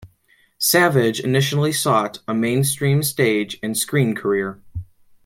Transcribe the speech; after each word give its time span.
Savage 0.57 1.19
initially 1.19 1.71
sought 1.71 2.21
a 2.27 2.33
mainstream 2.33 3.03
stage 3.03 3.59
and 3.61 3.77
screen 3.77 4.15
career. 4.15 4.59